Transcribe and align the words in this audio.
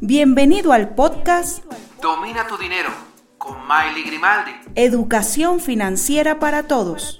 Bienvenido 0.00 0.72
al 0.72 0.94
podcast 0.94 1.64
Domina 2.00 2.46
tu 2.46 2.56
dinero 2.56 2.88
con 3.36 3.56
Miley 3.66 4.04
Grimaldi. 4.04 4.52
Educación 4.76 5.58
financiera 5.58 6.38
para 6.38 6.62
todos. 6.62 7.18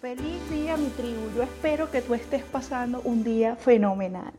Feliz 0.00 0.48
día 0.48 0.76
mi 0.76 0.90
tribu, 0.90 1.28
yo 1.34 1.42
espero 1.42 1.90
que 1.90 2.00
tú 2.00 2.14
estés 2.14 2.44
pasando 2.44 3.00
un 3.02 3.24
día 3.24 3.56
fenomenal, 3.56 4.32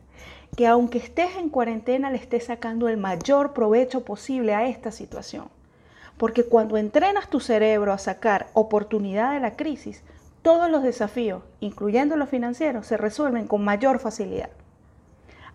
que 0.56 0.66
aunque 0.66 0.96
estés 0.96 1.36
en 1.36 1.50
cuarentena 1.50 2.10
le 2.10 2.16
estés 2.16 2.46
sacando 2.46 2.88
el 2.88 2.96
mayor 2.96 3.52
provecho 3.52 4.06
posible 4.06 4.54
a 4.54 4.66
esta 4.66 4.90
situación. 4.90 5.50
Porque 6.16 6.44
cuando 6.44 6.78
entrenas 6.78 7.28
tu 7.28 7.40
cerebro 7.40 7.92
a 7.92 7.98
sacar 7.98 8.48
oportunidad 8.54 9.34
de 9.34 9.40
la 9.40 9.56
crisis, 9.56 10.02
todos 10.40 10.70
los 10.70 10.82
desafíos, 10.82 11.42
incluyendo 11.60 12.16
los 12.16 12.30
financieros, 12.30 12.86
se 12.86 12.96
resuelven 12.96 13.46
con 13.46 13.62
mayor 13.62 13.98
facilidad. 13.98 14.48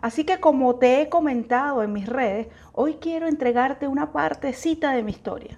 Así 0.06 0.24
que 0.24 0.40
como 0.40 0.76
te 0.76 1.02
he 1.02 1.10
comentado 1.10 1.82
en 1.82 1.92
mis 1.92 2.06
redes, 2.06 2.46
hoy 2.74 2.98
quiero 3.02 3.28
entregarte 3.28 3.88
una 3.88 4.12
partecita 4.12 4.92
de 4.92 5.02
mi 5.02 5.10
historia. 5.10 5.58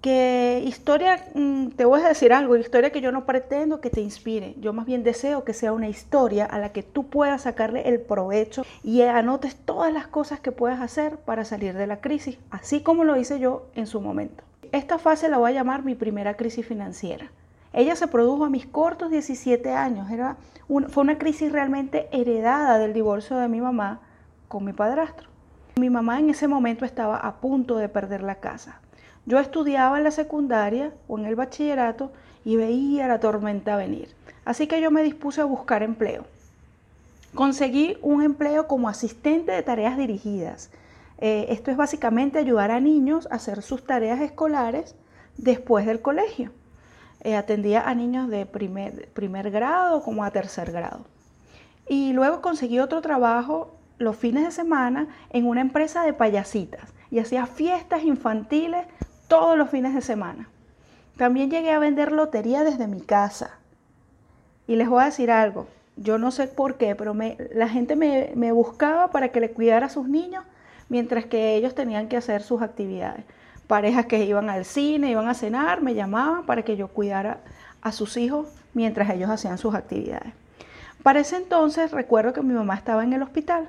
Que 0.00 0.62
historia, 0.64 1.26
mm, 1.34 1.72
te 1.72 1.84
voy 1.84 2.00
a 2.00 2.08
decir 2.08 2.32
algo, 2.32 2.56
historia 2.56 2.88
que 2.88 3.02
yo 3.02 3.12
no 3.12 3.26
pretendo 3.26 3.82
que 3.82 3.90
te 3.90 4.00
inspire, 4.00 4.54
yo 4.60 4.72
más 4.72 4.86
bien 4.86 5.02
deseo 5.02 5.44
que 5.44 5.52
sea 5.52 5.74
una 5.74 5.90
historia 5.90 6.46
a 6.46 6.58
la 6.58 6.72
que 6.72 6.82
tú 6.82 7.10
puedas 7.10 7.42
sacarle 7.42 7.86
el 7.86 8.00
provecho 8.00 8.64
y 8.82 9.02
anotes 9.02 9.56
todas 9.56 9.92
las 9.92 10.06
cosas 10.06 10.40
que 10.40 10.52
puedas 10.52 10.80
hacer 10.80 11.18
para 11.18 11.44
salir 11.44 11.74
de 11.74 11.86
la 11.86 12.00
crisis, 12.00 12.38
así 12.50 12.80
como 12.80 13.04
lo 13.04 13.18
hice 13.18 13.40
yo 13.40 13.66
en 13.74 13.86
su 13.86 14.00
momento. 14.00 14.42
Esta 14.72 14.98
fase 14.98 15.28
la 15.28 15.36
voy 15.36 15.50
a 15.50 15.54
llamar 15.56 15.84
mi 15.84 15.94
primera 15.94 16.34
crisis 16.38 16.64
financiera. 16.66 17.30
Ella 17.72 17.94
se 17.94 18.08
produjo 18.08 18.44
a 18.44 18.50
mis 18.50 18.66
cortos 18.66 19.10
17 19.10 19.72
años. 19.72 20.10
Era 20.10 20.36
fue 20.88 21.02
una 21.02 21.18
crisis 21.18 21.50
realmente 21.50 22.08
heredada 22.12 22.78
del 22.78 22.92
divorcio 22.92 23.36
de 23.36 23.48
mi 23.48 23.60
mamá 23.60 24.00
con 24.48 24.64
mi 24.64 24.72
padrastro. 24.72 25.28
Mi 25.76 25.90
mamá 25.90 26.20
en 26.20 26.30
ese 26.30 26.46
momento 26.46 26.84
estaba 26.84 27.16
a 27.16 27.40
punto 27.40 27.76
de 27.76 27.88
perder 27.88 28.22
la 28.22 28.36
casa. 28.36 28.80
Yo 29.26 29.38
estudiaba 29.38 29.98
en 29.98 30.04
la 30.04 30.10
secundaria 30.10 30.92
o 31.08 31.18
en 31.18 31.26
el 31.26 31.34
bachillerato 31.36 32.12
y 32.44 32.56
veía 32.56 33.08
la 33.08 33.20
tormenta 33.20 33.76
venir. 33.76 34.08
Así 34.44 34.66
que 34.66 34.80
yo 34.80 34.90
me 34.90 35.02
dispuse 35.02 35.40
a 35.40 35.44
buscar 35.44 35.82
empleo. 35.82 36.24
Conseguí 37.34 37.96
un 38.02 38.22
empleo 38.22 38.66
como 38.66 38.88
asistente 38.88 39.52
de 39.52 39.62
tareas 39.62 39.96
dirigidas. 39.96 40.70
Eh, 41.18 41.46
esto 41.50 41.70
es 41.70 41.76
básicamente 41.76 42.38
ayudar 42.38 42.70
a 42.70 42.80
niños 42.80 43.28
a 43.30 43.36
hacer 43.36 43.62
sus 43.62 43.84
tareas 43.84 44.20
escolares 44.20 44.94
después 45.36 45.86
del 45.86 46.00
colegio. 46.00 46.50
Eh, 47.22 47.36
atendía 47.36 47.82
a 47.88 47.94
niños 47.94 48.28
de 48.28 48.46
primer, 48.46 49.08
primer 49.10 49.50
grado 49.50 50.02
como 50.02 50.24
a 50.24 50.30
tercer 50.30 50.72
grado. 50.72 51.04
Y 51.86 52.12
luego 52.12 52.40
conseguí 52.40 52.78
otro 52.78 53.02
trabajo 53.02 53.76
los 53.98 54.16
fines 54.16 54.44
de 54.44 54.52
semana 54.52 55.08
en 55.28 55.46
una 55.46 55.60
empresa 55.60 56.02
de 56.04 56.14
payasitas 56.14 56.94
y 57.10 57.18
hacía 57.18 57.46
fiestas 57.46 58.04
infantiles 58.04 58.86
todos 59.28 59.58
los 59.58 59.68
fines 59.68 59.94
de 59.94 60.00
semana. 60.00 60.48
También 61.16 61.50
llegué 61.50 61.72
a 61.72 61.78
vender 61.78 62.12
lotería 62.12 62.64
desde 62.64 62.86
mi 62.86 63.02
casa. 63.02 63.58
Y 64.66 64.76
les 64.76 64.88
voy 64.88 65.02
a 65.02 65.06
decir 65.06 65.30
algo, 65.30 65.66
yo 65.96 66.16
no 66.16 66.30
sé 66.30 66.46
por 66.46 66.78
qué, 66.78 66.94
pero 66.94 67.12
me, 67.12 67.36
la 67.52 67.68
gente 67.68 67.96
me, 67.96 68.32
me 68.34 68.52
buscaba 68.52 69.10
para 69.10 69.28
que 69.28 69.40
le 69.40 69.50
cuidara 69.50 69.86
a 69.86 69.90
sus 69.90 70.08
niños 70.08 70.44
mientras 70.88 71.26
que 71.26 71.56
ellos 71.56 71.74
tenían 71.74 72.08
que 72.08 72.16
hacer 72.16 72.42
sus 72.42 72.62
actividades 72.62 73.24
parejas 73.70 74.06
que 74.06 74.24
iban 74.24 74.50
al 74.50 74.64
cine, 74.64 75.12
iban 75.12 75.28
a 75.28 75.34
cenar, 75.34 75.80
me 75.80 75.94
llamaban 75.94 76.44
para 76.44 76.64
que 76.64 76.76
yo 76.76 76.88
cuidara 76.88 77.38
a 77.82 77.92
sus 77.92 78.16
hijos 78.16 78.48
mientras 78.74 79.08
ellos 79.10 79.30
hacían 79.30 79.58
sus 79.58 79.76
actividades. 79.76 80.32
Para 81.04 81.20
ese 81.20 81.36
entonces 81.36 81.92
recuerdo 81.92 82.32
que 82.32 82.42
mi 82.42 82.52
mamá 82.52 82.74
estaba 82.74 83.04
en 83.04 83.12
el 83.12 83.22
hospital. 83.22 83.68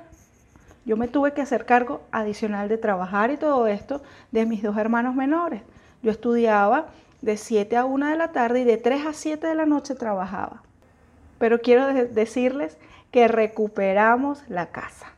Yo 0.84 0.96
me 0.96 1.06
tuve 1.06 1.34
que 1.34 1.40
hacer 1.40 1.66
cargo 1.66 2.00
adicional 2.10 2.68
de 2.68 2.78
trabajar 2.78 3.30
y 3.30 3.36
todo 3.36 3.68
esto 3.68 4.02
de 4.32 4.44
mis 4.44 4.64
dos 4.64 4.76
hermanos 4.76 5.14
menores. 5.14 5.62
Yo 6.02 6.10
estudiaba 6.10 6.88
de 7.20 7.36
7 7.36 7.76
a 7.76 7.84
1 7.84 8.08
de 8.08 8.16
la 8.16 8.32
tarde 8.32 8.62
y 8.62 8.64
de 8.64 8.78
3 8.78 9.06
a 9.06 9.12
7 9.12 9.46
de 9.46 9.54
la 9.54 9.66
noche 9.66 9.94
trabajaba. 9.94 10.64
Pero 11.38 11.60
quiero 11.60 11.86
decirles 11.86 12.76
que 13.12 13.28
recuperamos 13.28 14.42
la 14.48 14.66
casa. 14.66 15.12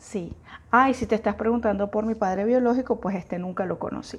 Sí. 0.00 0.32
Ah, 0.70 0.88
y 0.88 0.94
si 0.94 1.06
te 1.06 1.14
estás 1.14 1.34
preguntando 1.34 1.90
por 1.90 2.06
mi 2.06 2.14
padre 2.14 2.44
biológico, 2.44 3.00
pues 3.00 3.16
este 3.16 3.38
nunca 3.38 3.66
lo 3.66 3.78
conocí. 3.78 4.18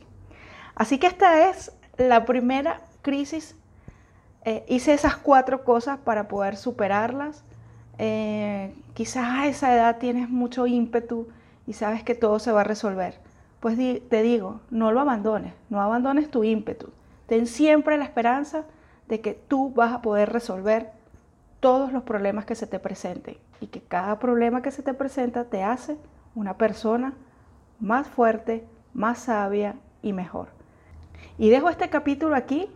Así 0.75 0.99
que 0.99 1.07
esta 1.07 1.49
es 1.49 1.73
la 1.97 2.25
primera 2.25 2.81
crisis. 3.01 3.55
Eh, 4.45 4.63
hice 4.69 4.93
esas 4.93 5.17
cuatro 5.17 5.63
cosas 5.63 5.97
para 5.97 6.27
poder 6.27 6.55
superarlas. 6.55 7.43
Eh, 7.97 8.73
quizás 8.93 9.27
a 9.27 9.47
esa 9.47 9.73
edad 9.73 9.97
tienes 9.97 10.29
mucho 10.29 10.67
ímpetu 10.67 11.27
y 11.65 11.73
sabes 11.73 12.03
que 12.03 12.15
todo 12.15 12.37
se 12.37 12.51
va 12.51 12.61
a 12.61 12.63
resolver. 12.63 13.19
Pues 13.59 13.77
te 13.77 14.21
digo, 14.21 14.61
no 14.69 14.91
lo 14.91 14.99
abandones, 14.99 15.53
no 15.69 15.81
abandones 15.81 16.29
tu 16.29 16.43
ímpetu. 16.43 16.89
Ten 17.25 17.47
siempre 17.47 17.97
la 17.97 18.05
esperanza 18.05 18.65
de 19.07 19.19
que 19.19 19.33
tú 19.33 19.71
vas 19.73 19.93
a 19.93 20.01
poder 20.01 20.31
resolver 20.31 20.91
todos 21.61 21.93
los 21.93 22.03
problemas 22.03 22.45
que 22.45 22.55
se 22.55 22.67
te 22.67 22.79
presenten 22.79 23.37
y 23.61 23.67
que 23.67 23.81
cada 23.81 24.19
problema 24.19 24.61
que 24.61 24.71
se 24.71 24.83
te 24.83 24.93
presenta 24.93 25.45
te 25.45 25.63
hace 25.63 25.95
una 26.35 26.57
persona 26.57 27.13
más 27.79 28.07
fuerte, 28.07 28.65
más 28.93 29.19
sabia 29.19 29.75
y 30.01 30.11
mejor. 30.11 30.49
Y 31.37 31.49
dejo 31.49 31.69
este 31.69 31.89
capítulo 31.89 32.35
aquí 32.35 32.69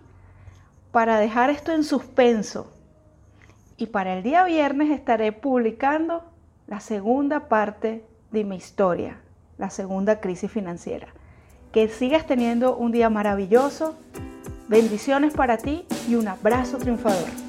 para 0.91 1.19
dejar 1.19 1.49
esto 1.49 1.73
en 1.73 1.83
suspenso. 1.83 2.71
Y 3.75 3.87
para 3.87 4.15
el 4.15 4.23
día 4.23 4.45
viernes 4.45 4.91
estaré 4.91 5.31
publicando 5.31 6.23
la 6.67 6.79
segunda 6.79 7.49
parte 7.49 8.05
de 8.31 8.43
mi 8.43 8.55
historia, 8.55 9.19
la 9.57 9.69
segunda 9.69 10.21
crisis 10.21 10.49
financiera. 10.49 11.07
Que 11.71 11.89
sigas 11.89 12.25
teniendo 12.25 12.77
un 12.77 12.91
día 12.91 13.09
maravilloso. 13.09 13.97
Bendiciones 14.69 15.33
para 15.33 15.57
ti 15.57 15.85
y 16.07 16.15
un 16.15 16.27
abrazo 16.27 16.77
triunfador. 16.77 17.44